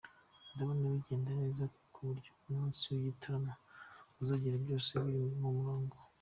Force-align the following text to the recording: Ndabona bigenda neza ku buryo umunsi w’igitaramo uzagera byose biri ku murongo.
Ndabona 0.53 0.83
bigenda 0.93 1.31
neza 1.41 1.63
ku 1.93 1.99
buryo 2.07 2.31
umunsi 2.47 2.81
w’igitaramo 2.87 3.53
uzagera 4.21 4.55
byose 4.63 4.91
biri 5.05 5.27
ku 5.35 5.47
murongo. 5.57 5.95